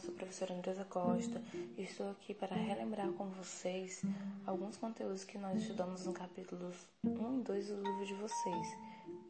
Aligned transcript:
sou 0.00 0.14
a 0.14 0.16
professora 0.16 0.54
Andresa 0.54 0.84
Costa 0.86 1.42
e 1.76 1.82
estou 1.82 2.10
aqui 2.10 2.32
para 2.32 2.56
relembrar 2.56 3.10
com 3.12 3.26
vocês 3.26 4.02
alguns 4.46 4.78
conteúdos 4.78 5.24
que 5.24 5.36
nós 5.36 5.60
estudamos 5.60 6.06
nos 6.06 6.16
capítulos 6.16 6.86
1 7.04 7.40
e 7.40 7.42
2 7.42 7.68
do 7.68 7.82
livro 7.82 8.06
de 8.06 8.14
vocês. 8.14 8.66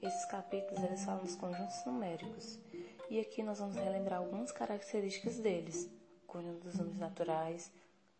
Esses 0.00 0.24
capítulos 0.26 0.82
eles 0.84 1.04
falam 1.04 1.24
dos 1.24 1.34
conjuntos 1.34 1.84
numéricos 1.84 2.58
e 3.10 3.18
aqui 3.18 3.42
nós 3.42 3.58
vamos 3.58 3.74
relembrar 3.74 4.20
algumas 4.20 4.52
características 4.52 5.38
deles: 5.38 5.90
conjunto 6.24 6.62
dos 6.62 6.76
números 6.76 6.98
naturais, 6.98 7.72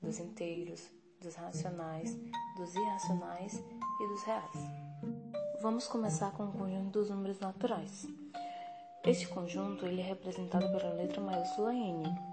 dos 0.02 0.18
inteiros, 0.18 0.90
dos 1.20 1.36
racionais, 1.36 2.16
dos 2.56 2.74
irracionais 2.74 3.62
e 4.00 4.08
dos 4.08 4.22
reais. 4.24 4.58
Vamos 5.62 5.86
começar 5.86 6.32
com 6.32 6.46
o 6.46 6.52
conjunto 6.52 6.90
dos 6.98 7.10
números 7.10 7.38
naturais. 7.38 8.08
Este 9.04 9.28
conjunto 9.28 9.86
ele 9.86 10.00
é 10.00 10.04
representado 10.04 10.68
pela 10.72 10.92
letra 10.94 11.20
maiúscula 11.20 11.72
N 11.72 12.30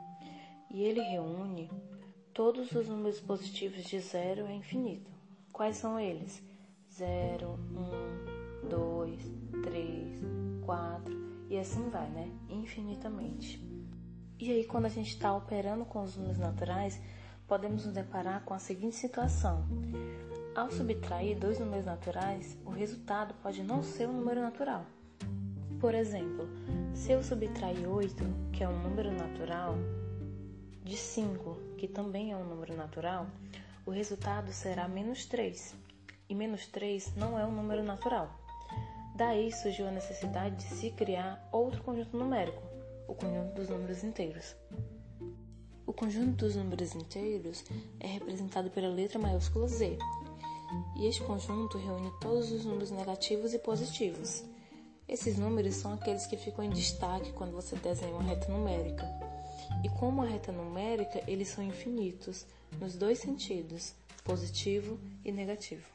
e 0.69 0.83
ele 0.83 1.01
reúne 1.01 1.69
todos 2.33 2.71
os 2.71 2.87
números 2.87 3.19
positivos 3.19 3.83
de 3.83 3.99
zero 3.99 4.45
a 4.45 4.53
infinito. 4.53 5.09
Quais 5.51 5.77
são 5.77 5.99
eles? 5.99 6.43
0, 6.91 7.59
1, 8.63 8.69
2, 8.69 9.21
3, 9.63 10.21
4 10.65 11.47
e 11.49 11.57
assim 11.57 11.89
vai, 11.89 12.09
né? 12.09 12.31
Infinitamente. 12.49 13.63
E 14.39 14.51
aí, 14.51 14.65
quando 14.65 14.85
a 14.85 14.89
gente 14.89 15.09
está 15.09 15.35
operando 15.35 15.85
com 15.85 16.03
os 16.03 16.15
números 16.15 16.37
naturais, 16.37 17.01
podemos 17.47 17.85
nos 17.85 17.93
deparar 17.93 18.43
com 18.43 18.53
a 18.53 18.59
seguinte 18.59 18.95
situação. 18.95 19.65
Ao 20.55 20.69
subtrair 20.71 21.37
dois 21.37 21.59
números 21.59 21.85
naturais, 21.85 22.57
o 22.65 22.69
resultado 22.69 23.33
pode 23.41 23.63
não 23.63 23.81
ser 23.81 24.07
um 24.07 24.13
número 24.13 24.41
natural 24.41 24.85
por 25.79 25.93
exemplo, 25.93 26.49
se 26.93 27.11
eu 27.11 27.21
subtrair 27.21 27.87
8, 27.87 28.15
que 28.51 28.63
é 28.63 28.67
um 28.67 28.79
número 28.81 29.11
natural, 29.11 29.75
de 30.87 30.97
5, 30.97 31.75
que 31.77 31.87
também 31.87 32.31
é 32.31 32.37
um 32.37 32.45
número 32.45 32.75
natural, 32.75 33.27
o 33.85 33.91
resultado 33.91 34.51
será 34.53 34.87
menos 34.87 35.25
3. 35.25 35.75
E 36.29 36.35
menos 36.35 36.65
3 36.67 37.15
não 37.15 37.37
é 37.37 37.45
um 37.45 37.51
número 37.51 37.83
natural. 37.83 38.29
Daí 39.15 39.51
surgiu 39.51 39.87
a 39.87 39.91
necessidade 39.91 40.55
de 40.55 40.63
se 40.63 40.91
criar 40.91 41.47
outro 41.51 41.83
conjunto 41.83 42.15
numérico, 42.17 42.61
o 43.07 43.13
conjunto 43.13 43.53
dos 43.53 43.69
números 43.69 44.03
inteiros. 44.03 44.55
O 45.85 45.93
conjunto 45.93 46.45
dos 46.45 46.55
números 46.55 46.95
inteiros 46.95 47.65
é 47.99 48.07
representado 48.07 48.69
pela 48.69 48.87
letra 48.87 49.19
maiúscula 49.19 49.67
Z, 49.67 49.97
e 50.95 51.05
este 51.05 51.23
conjunto 51.23 51.77
reúne 51.77 52.11
todos 52.19 52.51
os 52.51 52.65
números 52.65 52.91
negativos 52.91 53.53
e 53.53 53.59
positivos. 53.59 54.43
Esses 55.07 55.37
números 55.37 55.75
são 55.75 55.93
aqueles 55.93 56.25
que 56.25 56.35
ficam 56.35 56.63
em 56.63 56.69
destaque 56.69 57.31
quando 57.31 57.53
você 57.53 57.75
desenha 57.77 58.13
uma 58.13 58.23
reta 58.23 58.51
numérica. 58.51 59.26
E 59.83 59.89
como 59.89 60.21
uma 60.21 60.27
reta 60.27 60.51
numérica, 60.51 61.23
eles 61.27 61.49
são 61.49 61.63
infinitos, 61.63 62.45
nos 62.79 62.95
dois 62.95 63.19
sentidos, 63.19 63.93
positivo 64.23 64.99
e 65.23 65.31
negativo. 65.31 65.87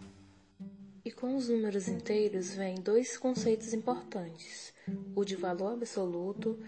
E 1.04 1.10
com 1.10 1.36
os 1.36 1.48
números 1.48 1.88
inteiros 1.88 2.54
vêm 2.54 2.76
dois 2.76 3.16
conceitos 3.16 3.72
importantes: 3.74 4.72
o 5.14 5.24
de 5.24 5.36
valor 5.36 5.72
absoluto 5.72 6.58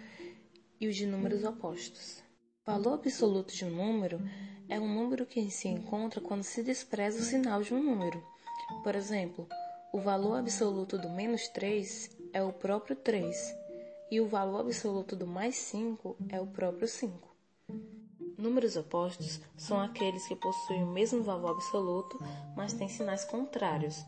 e 0.81 0.89
o 0.89 0.93
de 0.93 1.07
números 1.07 1.45
opostos. 1.45 2.23
O 2.67 2.71
valor 2.71 2.95
absoluto 2.95 3.55
de 3.55 3.65
um 3.65 3.71
número 3.71 4.21
é 4.69 4.81
um 4.81 4.93
número 4.93 5.25
que 5.25 5.51
se 5.51 5.69
encontra 5.69 6.21
quando 6.21 6.43
se 6.43 6.63
despreza 6.63 7.21
o 7.21 7.23
sinal 7.23 7.63
de 7.63 7.73
um 7.73 7.83
número. 7.83 8.23
Por 8.83 8.95
exemplo, 8.95 9.47
o 9.93 10.01
valor 10.01 10.39
absoluto 10.39 10.99
do 10.99 11.09
menos 11.11 11.47
3 11.49 12.11
é 12.33 12.43
o 12.43 12.53
próprio 12.53 12.97
3 12.97 13.64
e 14.11 14.21
o 14.21 14.27
valor 14.27 14.61
absoluto 14.61 15.17
do 15.17 15.27
mais 15.27 15.57
5 15.57 16.17
é 16.29 16.41
o 16.41 16.47
próprio 16.47 16.87
5. 16.87 17.35
Números 18.37 18.77
opostos 18.77 19.41
são 19.57 19.81
aqueles 19.81 20.27
que 20.29 20.37
possuem 20.37 20.83
o 20.83 20.93
mesmo 20.93 21.23
valor 21.23 21.53
absoluto, 21.53 22.19
mas 22.57 22.73
têm 22.73 22.89
sinais 22.89 23.25
contrários. 23.25 24.05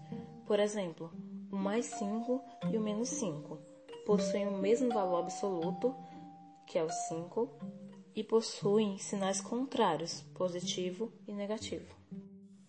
Por 0.47 0.61
exemplo, 0.61 1.11
o 1.51 1.57
mais 1.57 1.87
5 1.87 2.45
e 2.73 2.77
o 2.77 2.81
menos 2.81 3.09
5 3.09 3.59
possuem 4.05 4.47
o 4.47 4.59
mesmo 4.59 4.93
valor 4.93 5.21
absoluto, 5.21 5.95
que 6.67 6.79
é 6.79 6.85
o 6.85 6.91
5, 6.91 7.49
e 8.15 8.23
possuem 8.23 8.99
sinais 8.99 9.41
contrários, 9.41 10.23
positivo 10.35 11.13
e 11.27 11.33
negativo. 11.33 11.95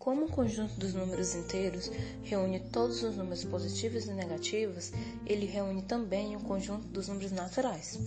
Como 0.07 0.23
o 0.23 0.31
conjunto 0.31 0.73
dos 0.75 0.93
números 0.93 1.35
inteiros 1.35 1.91
reúne 2.23 2.61
todos 2.61 3.03
os 3.03 3.17
números 3.17 3.43
positivos 3.43 4.05
e 4.05 4.13
negativos, 4.13 4.93
ele 5.25 5.45
reúne 5.45 5.81
também 5.81 6.33
o 6.33 6.39
conjunto 6.39 6.87
dos 6.87 7.09
números 7.09 7.33
naturais. 7.33 7.99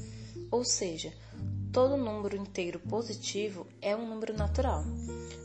Ou 0.50 0.64
seja, 0.64 1.12
todo 1.70 1.98
número 1.98 2.38
inteiro 2.38 2.80
positivo 2.80 3.66
é 3.82 3.94
um 3.94 4.08
número 4.08 4.32
natural. 4.32 4.82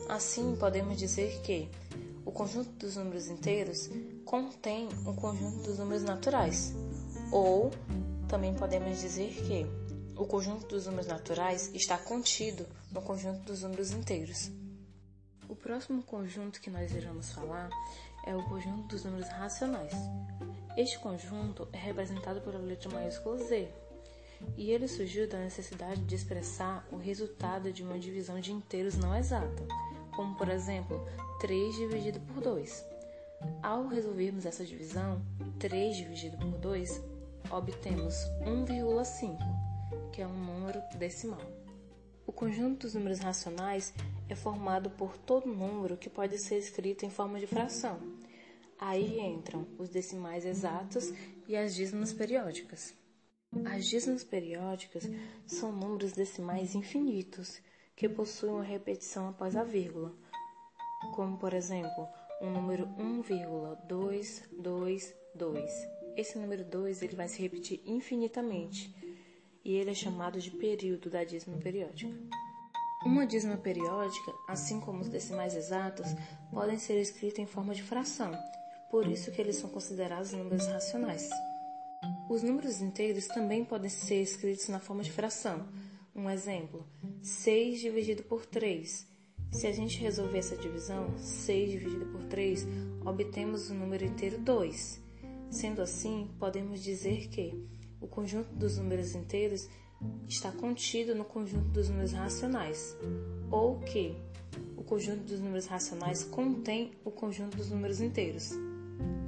Assim, 0.08 0.56
podemos 0.56 0.98
dizer 0.98 1.42
que 1.42 1.68
o 2.26 2.32
conjunto 2.32 2.70
dos 2.80 2.96
números 2.96 3.28
inteiros 3.28 3.90
contém 4.24 4.88
o 5.06 5.14
conjunto 5.14 5.62
dos 5.62 5.78
números 5.78 6.04
naturais. 6.04 6.74
Ou 7.34 7.70
também 8.30 8.54
podemos 8.54 9.02
dizer 9.02 9.34
que 9.46 9.66
o 10.16 10.26
conjunto 10.26 10.68
dos 10.68 10.86
números 10.86 11.08
naturais 11.08 11.70
está 11.74 11.98
contido 11.98 12.66
no 12.94 13.02
conjunto 13.02 13.42
dos 13.42 13.62
números 13.62 13.92
inteiros. 13.92 14.50
O 15.48 15.56
próximo 15.56 16.02
conjunto 16.04 16.60
que 16.60 16.70
nós 16.70 16.94
iremos 16.94 17.32
falar 17.32 17.70
é 18.26 18.36
o 18.36 18.44
conjunto 18.44 18.88
dos 18.88 19.04
números 19.04 19.28
racionais. 19.30 19.94
Este 20.76 21.00
conjunto 21.00 21.68
é 21.72 21.78
representado 21.78 22.42
pela 22.42 22.60
letra 22.60 22.90
maiúscula 22.90 23.38
Z, 23.38 23.70
e 24.58 24.72
ele 24.72 24.88
surgiu 24.88 25.28
da 25.28 25.38
necessidade 25.38 26.02
de 26.02 26.16
expressar 26.16 26.86
o 26.92 26.98
resultado 26.98 27.72
de 27.72 27.84
uma 27.84 27.98
divisão 28.00 28.40
de 28.40 28.52
inteiros 28.52 28.98
não 28.98 29.16
exata, 29.16 29.64
como 30.16 30.36
por 30.36 30.50
exemplo 30.50 31.06
3 31.40 31.76
dividido 31.76 32.20
por 32.22 32.42
2. 32.42 32.86
Ao 33.62 33.88
resolvermos 33.88 34.46
essa 34.46 34.66
divisão, 34.66 35.22
3 35.60 35.96
dividido 35.96 36.38
por 36.38 36.58
2, 36.60 37.02
obtemos 37.52 38.16
1,5, 38.42 39.38
que 40.12 40.22
é 40.22 40.28
um 40.28 40.34
número 40.34 40.82
decimal. 40.98 41.42
O 42.26 42.32
conjunto 42.32 42.82
dos 42.82 42.96
números 42.96 43.20
racionais 43.20 43.94
é 44.30 44.36
formado 44.36 44.90
por 44.90 45.18
todo 45.18 45.48
número 45.48 45.98
que 45.98 46.10
pode 46.10 46.38
ser 46.38 46.58
escrito 46.58 47.06
em 47.06 47.10
forma 47.10 47.40
de 47.40 47.48
fração. 47.48 48.00
Aí 48.80 49.20
entram 49.20 49.68
os 49.78 49.90
decimais 49.90 50.46
exatos 50.46 51.14
e 51.48 51.56
as 51.56 51.74
dízimas 51.74 52.12
periódicas. 52.12 52.94
As 53.64 53.86
dízimas 53.86 54.24
periódicas 54.24 55.08
são 55.46 55.72
números 55.72 56.12
decimais 56.12 56.74
infinitos 56.76 57.62
que 57.96 58.10
possuem 58.10 58.54
uma 58.54 58.64
repetição 58.64 59.30
após 59.30 59.56
a 59.56 59.64
vírgula, 59.64 60.12
como 61.16 61.38
por 61.38 61.54
exemplo, 61.54 62.08
o 62.42 62.48
número 62.48 62.88
1,222. 62.98 65.88
Esse 66.18 66.38
número 66.38 66.66
2 66.66 67.02
ele 67.02 67.16
vai 67.16 67.30
se 67.30 67.42
repetir 67.42 67.82
infinitamente 67.86 68.94
e 69.64 69.74
ele 69.74 69.92
é 69.92 69.94
chamado 69.94 70.38
de 70.40 70.52
período 70.52 71.10
da 71.10 71.24
dízima 71.24 71.58
periódica. 71.58 72.14
Uma 73.06 73.24
dízima 73.28 73.56
periódica, 73.56 74.34
assim 74.48 74.80
como 74.80 75.02
os 75.02 75.08
decimais 75.08 75.56
exatos, 75.56 76.08
podem 76.52 76.80
ser 76.80 77.00
escritos 77.00 77.38
em 77.38 77.46
forma 77.46 77.76
de 77.76 77.84
fração, 77.84 78.32
por 78.90 79.08
isso 79.08 79.32
que 79.32 79.40
eles 79.40 79.58
são 79.58 79.70
considerados 79.70 80.32
números 80.32 80.66
racionais. 80.66 81.30
Os 82.28 82.42
números 82.42 82.82
inteiros 82.82 83.28
também 83.28 83.64
podem 83.64 83.92
ser 83.92 84.24
escritos 84.24 84.68
na 84.70 84.80
forma 84.80 85.04
de 85.04 85.12
fração. 85.12 85.68
Um 86.16 86.28
exemplo, 86.32 86.84
6 87.22 87.80
dividido 87.80 88.24
por 88.24 88.44
3. 88.44 89.08
Se 89.52 89.68
a 89.68 89.72
gente 89.72 90.00
resolver 90.00 90.40
essa 90.40 90.58
divisão, 90.58 91.16
6 91.20 91.72
dividido 91.74 92.08
por 92.08 92.24
3, 92.24 92.66
obtemos 93.06 93.70
o 93.70 93.76
número 93.76 94.04
inteiro 94.04 94.40
2. 94.40 95.00
Sendo 95.52 95.84
assim, 95.84 96.32
podemos 96.40 96.82
dizer 96.82 97.28
que 97.28 97.54
o 98.02 98.08
conjunto 98.08 98.52
dos 98.56 98.80
números 98.80 99.14
inteiros 99.14 99.70
está 100.28 100.52
contido 100.52 101.16
no 101.16 101.26
conjunto 101.26 101.70
dos 101.70 101.90
números 101.90 102.12
racionais, 102.12 102.98
ou 103.52 103.80
que 103.80 104.16
o 104.78 104.84
conjunto 104.84 105.24
dos 105.24 105.40
números 105.40 105.66
racionais 105.66 106.24
contém 106.24 106.92
o 107.04 107.12
conjunto 107.12 107.58
dos 107.58 107.70
números 107.70 108.02
inteiros. 108.02 108.52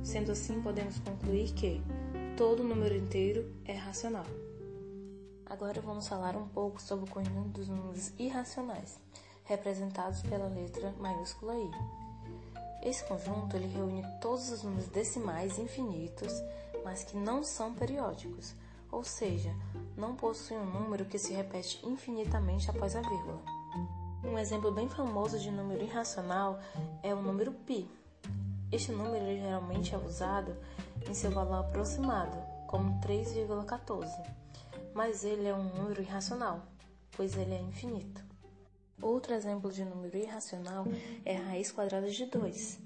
Sendo 0.03 0.31
assim, 0.31 0.61
podemos 0.61 0.99
concluir 0.99 1.51
que 1.53 1.81
todo 2.35 2.63
número 2.63 2.95
inteiro 2.95 3.53
é 3.65 3.73
racional. 3.73 4.25
Agora 5.45 5.81
vamos 5.81 6.07
falar 6.07 6.35
um 6.35 6.47
pouco 6.47 6.81
sobre 6.81 7.09
o 7.09 7.13
conjunto 7.13 7.49
dos 7.49 7.67
números 7.67 8.11
irracionais, 8.19 8.99
representados 9.45 10.21
pela 10.21 10.47
letra 10.47 10.93
maiúscula 10.99 11.55
I. 11.55 11.71
Esse 12.87 13.03
conjunto 13.05 13.55
ele 13.55 13.67
reúne 13.67 14.03
todos 14.21 14.51
os 14.51 14.63
números 14.63 14.87
decimais 14.87 15.57
infinitos, 15.57 16.31
mas 16.83 17.03
que 17.03 17.17
não 17.17 17.43
são 17.43 17.73
periódicos, 17.73 18.53
ou 18.91 19.03
seja, 19.03 19.53
não 19.97 20.15
possui 20.15 20.55
um 20.55 20.65
número 20.65 21.05
que 21.05 21.17
se 21.17 21.33
repete 21.33 21.79
infinitamente 21.83 22.69
após 22.69 22.95
a 22.95 23.01
vírgula. 23.01 23.41
Um 24.23 24.37
exemplo 24.37 24.71
bem 24.71 24.87
famoso 24.87 25.39
de 25.39 25.49
número 25.49 25.83
irracional 25.83 26.59
é 27.01 27.13
o 27.13 27.21
número 27.21 27.51
π. 27.51 27.87
Este 28.71 28.91
número 28.91 29.25
geralmente 29.25 29.95
é 29.95 29.97
usado 29.97 30.55
em 31.09 31.13
seu 31.13 31.31
valor 31.31 31.61
aproximado, 31.61 32.37
como 32.67 32.99
3,14, 33.01 34.07
mas 34.93 35.23
ele 35.23 35.47
é 35.47 35.55
um 35.55 35.63
número 35.63 36.01
irracional, 36.01 36.61
pois 37.11 37.35
ele 37.35 37.55
é 37.55 37.59
infinito. 37.59 38.23
Outro 39.01 39.33
exemplo 39.33 39.71
de 39.71 39.85
número 39.85 40.17
irracional 40.17 40.85
é 41.23 41.37
a 41.37 41.43
raiz 41.43 41.71
quadrada 41.71 42.09
de 42.09 42.25
2. 42.25 42.79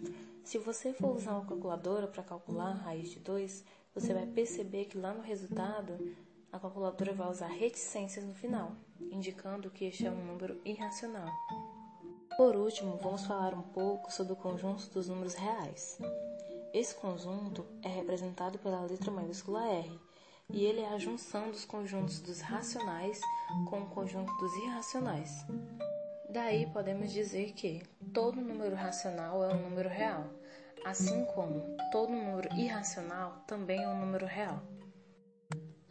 Se 0.44 0.58
você 0.58 0.94
for 0.94 1.16
usar 1.16 1.31
uma 1.31 1.46
calculadora 1.46 2.08
para 2.08 2.24
calcular 2.24 2.72
a 2.72 2.84
raiz 2.84 3.10
de 3.10 3.19
2, 3.19 3.63
você 3.96 4.13
vai 4.13 4.25
perceber 4.25 4.86
que 4.86 4.98
lá 4.98 5.13
no 5.13 5.22
resultado 5.22 5.94
a 6.51 6.59
calculadora 6.59 7.13
vai 7.13 7.30
usar 7.30 7.48
reticências 7.48 8.25
no 8.25 8.33
final, 8.33 8.74
indicando 9.00 9.69
que 9.69 9.86
este 9.86 10.06
é 10.06 10.12
um 10.12 10.25
número 10.25 10.59
irracional. 10.65 11.30
Por 12.36 12.56
último, 12.56 12.98
vamos 12.98 13.25
falar 13.25 13.53
um 13.53 13.62
pouco 13.62 14.12
sobre 14.12 14.33
o 14.33 14.38
conjunto 14.38 14.89
dos 14.89 15.07
números 15.07 15.33
reais. 15.33 15.98
Esse 16.74 16.95
conjunto 16.95 17.65
é 17.81 17.88
representado 17.88 18.57
pela 18.59 18.81
letra 18.81 19.12
maiúscula 19.12 19.65
R, 19.65 20.00
e 20.50 20.65
ele 20.65 20.81
é 20.81 20.89
a 20.89 20.98
junção 20.98 21.50
dos 21.50 21.63
conjuntos 21.63 22.19
dos 22.19 22.42
racionais 22.42 23.19
com 23.69 23.81
o 23.81 23.89
conjunto 23.89 24.33
dos 24.38 24.53
irracionais. 24.57 25.45
Daí 26.30 26.65
podemos 26.68 27.12
dizer 27.12 27.53
que 27.53 27.81
todo 28.13 28.42
número 28.42 28.75
racional 28.75 29.44
é 29.44 29.53
um 29.53 29.69
número 29.69 29.89
real, 29.89 30.25
assim 30.86 31.25
como 31.33 31.75
todo 31.92 32.12
número 32.12 32.53
irracional 32.56 33.44
também 33.48 33.81
é 33.81 33.88
um 33.88 34.00
número 34.00 34.25
real. 34.25 34.62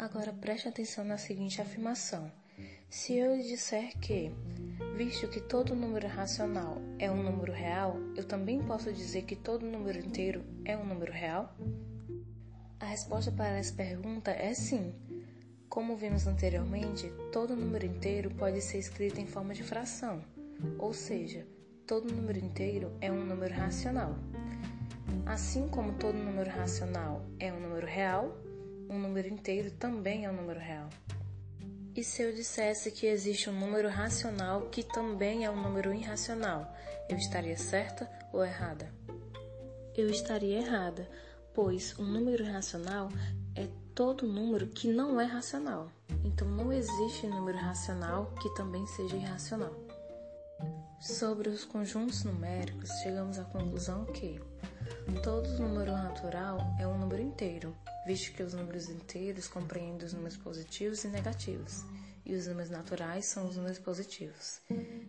Agora 0.01 0.33
preste 0.33 0.67
atenção 0.67 1.05
na 1.05 1.19
seguinte 1.19 1.61
afirmação. 1.61 2.33
Se 2.89 3.19
eu 3.19 3.37
disser 3.37 3.99
que, 3.99 4.33
visto 4.97 5.29
que 5.29 5.43
todo 5.43 5.77
número 5.77 6.09
racional 6.09 6.79
é 6.99 7.11
um 7.11 7.23
número 7.23 7.53
real, 7.53 7.99
eu 8.17 8.25
também 8.25 8.63
posso 8.63 8.91
dizer 8.91 9.25
que 9.25 9.37
todo 9.37 9.67
número 9.67 9.99
inteiro 9.99 10.43
é 10.65 10.75
um 10.75 10.87
número 10.87 11.13
real? 11.13 11.55
A 12.81 12.87
resposta 12.87 13.31
para 13.31 13.59
essa 13.59 13.75
pergunta 13.75 14.31
é 14.31 14.55
sim. 14.55 14.95
Como 15.69 15.99
vimos 15.99 16.27
anteriormente, 16.27 17.13
todo 17.31 17.55
número 17.55 17.85
inteiro 17.85 18.31
pode 18.31 18.63
ser 18.63 18.79
escrito 18.79 19.21
em 19.21 19.27
forma 19.27 19.53
de 19.53 19.63
fração, 19.63 20.25
ou 20.79 20.95
seja, 20.95 21.47
todo 21.87 22.11
número 22.11 22.39
inteiro 22.39 22.91
é 23.03 23.13
um 23.13 23.23
número 23.23 23.53
racional. 23.53 24.17
Assim 25.27 25.69
como 25.69 25.93
todo 25.99 26.17
número 26.17 26.49
racional 26.49 27.23
é 27.39 27.53
um 27.53 27.61
número 27.61 27.87
real, 27.87 28.35
um 28.91 28.99
número 28.99 29.29
inteiro 29.29 29.71
também 29.71 30.25
é 30.25 30.31
um 30.31 30.35
número 30.35 30.59
real. 30.59 30.89
E 31.95 32.03
se 32.03 32.23
eu 32.23 32.33
dissesse 32.33 32.91
que 32.91 33.07
existe 33.07 33.49
um 33.49 33.59
número 33.59 33.89
racional 33.89 34.63
que 34.63 34.83
também 34.83 35.45
é 35.45 35.51
um 35.51 35.63
número 35.63 35.95
irracional, 35.95 36.75
eu 37.09 37.17
estaria 37.17 37.57
certa 37.57 38.11
ou 38.33 38.45
errada? 38.45 38.93
Eu 39.97 40.11
estaria 40.11 40.59
errada, 40.59 41.09
pois 41.55 41.97
um 41.99 42.05
número 42.05 42.45
racional 42.45 43.09
é 43.55 43.69
todo 43.95 44.27
número 44.27 44.67
que 44.67 44.93
não 44.93 45.21
é 45.21 45.25
racional. 45.25 45.91
Então 46.25 46.49
não 46.49 46.73
existe 46.73 47.27
número 47.29 47.59
racional 47.59 48.33
que 48.41 48.53
também 48.55 48.85
seja 48.89 49.17
irracional. 49.17 49.75
Sobre 51.01 51.49
os 51.49 51.65
conjuntos 51.65 52.25
numéricos, 52.25 52.91
chegamos 53.03 53.39
à 53.39 53.45
conclusão 53.45 54.05
que 54.07 54.41
todo 55.23 55.49
número 55.59 55.93
natural 55.93 56.59
é 56.79 56.87
um 56.87 56.99
número 56.99 57.23
inteiro, 57.23 57.77
visto 58.07 58.33
que 58.33 58.43
os 58.43 58.55
números 58.55 58.89
inteiros 58.89 59.49
compreendem 59.49 60.07
os 60.07 60.13
números 60.13 60.37
positivos 60.37 61.05
e 61.05 61.09
negativos, 61.09 61.85
e 62.25 62.35
os 62.35 62.47
números 62.47 62.71
naturais 62.71 63.27
são 63.27 63.47
os 63.47 63.57
números 63.57 63.79
positivos. 63.79 64.61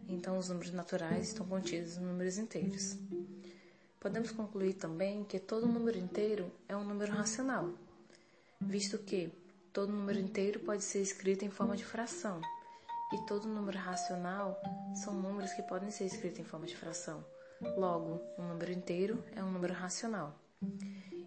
Então, 0.08 0.38
os 0.38 0.50
números 0.50 0.72
naturais 0.74 1.30
estão 1.30 1.46
contidos 1.46 1.98
nos 1.98 2.08
números 2.08 2.38
inteiros. 2.38 2.98
Podemos 4.00 4.32
concluir 4.32 4.74
também 4.74 5.24
que 5.24 5.40
todo 5.40 5.68
número 5.68 5.98
inteiro 5.98 6.52
é 6.68 6.76
um 6.76 6.84
número 6.84 7.12
racional, 7.12 7.70
visto 8.60 8.98
que 8.98 9.32
todo 9.72 9.92
número 9.92 10.20
inteiro 10.20 10.60
pode 10.60 10.84
ser 10.84 11.02
escrito 11.02 11.46
em 11.46 11.50
forma 11.50 11.78
de 11.78 11.86
fração, 11.86 12.42
e 13.14 13.26
todo 13.26 13.48
número 13.48 13.78
racional 13.78 14.60
são 14.96 15.14
números 15.14 15.54
que 15.54 15.62
podem 15.64 15.92
ser 15.92 16.06
escritos 16.06 16.40
em 16.40 16.44
forma 16.44 16.66
de 16.66 16.76
fração. 16.76 17.24
Logo, 17.78 18.22
um 18.38 18.48
número 18.48 18.72
inteiro 18.72 19.24
é 19.36 19.44
um 19.44 19.52
número 19.52 19.74
racional. 19.74 20.36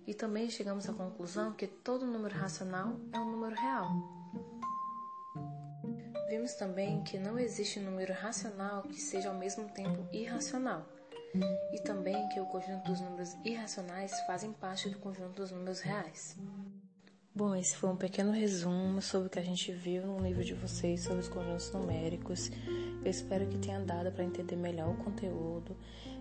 E 0.06 0.12
também 0.12 0.50
chegamos 0.50 0.88
à 0.88 0.92
conclusão 0.92 1.52
que 1.52 1.66
todo 1.66 2.06
número 2.06 2.34
racional 2.34 2.96
é 3.12 3.18
um 3.18 3.30
número 3.30 3.54
real. 3.54 3.88
Vimos 6.28 6.54
também 6.54 7.02
que 7.04 7.18
não 7.18 7.38
existe 7.38 7.78
número 7.78 8.12
racional 8.12 8.82
que 8.82 9.00
seja 9.00 9.28
ao 9.28 9.34
mesmo 9.34 9.68
tempo 9.70 10.06
irracional. 10.12 10.86
E 11.72 11.80
também 11.80 12.28
que 12.28 12.40
o 12.40 12.46
conjunto 12.46 12.84
dos 12.84 13.00
números 13.00 13.34
irracionais 13.44 14.12
fazem 14.26 14.52
parte 14.52 14.90
do 14.90 14.98
conjunto 14.98 15.34
dos 15.34 15.50
números 15.50 15.80
reais. 15.80 16.36
Bom, 17.36 17.52
esse 17.56 17.74
foi 17.74 17.90
um 17.90 17.96
pequeno 17.96 18.30
resumo 18.30 19.02
sobre 19.02 19.26
o 19.26 19.30
que 19.30 19.40
a 19.40 19.42
gente 19.42 19.72
viu 19.72 20.06
no 20.06 20.20
livro 20.20 20.44
de 20.44 20.54
vocês 20.54 21.00
sobre 21.00 21.18
os 21.18 21.26
conjuntos 21.26 21.68
numéricos. 21.72 22.48
Eu 23.04 23.10
espero 23.10 23.44
que 23.48 23.58
tenha 23.58 23.80
dado 23.80 24.12
para 24.12 24.22
entender 24.22 24.54
melhor 24.54 24.90
o 24.90 24.96
conteúdo. 24.98 25.76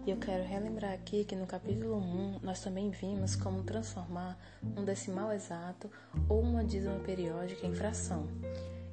E 0.07 0.09
eu 0.09 0.17
quero 0.17 0.43
relembrar 0.43 0.91
aqui 0.91 1.23
que 1.23 1.35
no 1.35 1.45
capítulo 1.45 1.97
1 1.97 2.39
nós 2.41 2.61
também 2.61 2.89
vimos 2.89 3.35
como 3.35 3.61
transformar 3.61 4.39
um 4.75 4.83
decimal 4.83 5.31
exato 5.31 5.87
ou 6.27 6.41
uma 6.41 6.63
dízima 6.63 6.97
periódica 7.01 7.67
em 7.67 7.75
fração. 7.75 8.27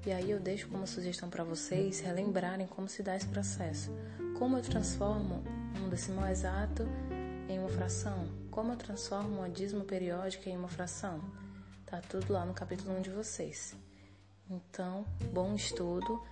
E 0.05 0.13
aí 0.13 0.31
eu 0.31 0.39
deixo 0.39 0.69
como 0.69 0.87
sugestão 0.87 1.31
para 1.31 1.43
vocês 1.43 2.01
relembrarem 2.01 2.67
como 2.67 2.87
se 2.87 3.03
dá 3.03 3.17
esse 3.17 3.29
processo. 3.29 3.91
Como 4.39 4.59
eu 4.59 4.63
transformo 4.63 5.43
um 5.83 5.89
decimal 5.89 6.29
exato 6.29 6.87
em 7.49 7.59
uma 7.59 7.71
fração? 7.71 8.29
Como 8.51 8.73
eu 8.73 8.77
transformo 8.77 9.39
uma 9.39 9.49
dízima 9.49 9.85
periódica 9.85 10.51
em 10.51 10.57
uma 10.59 10.69
fração? 10.69 11.19
Tá 11.91 12.01
tudo 12.09 12.33
lá 12.33 12.47
no 12.47 12.55
capítulo 12.55 12.97
1 12.99 13.03
de 13.03 13.11
vocês. 13.11 13.75
Então, 14.49 15.05
bom 15.33 15.55
estudo 15.55 16.23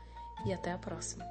e 0.47 0.53
até 0.53 0.71
a 0.71 0.79
próxima. 0.79 1.25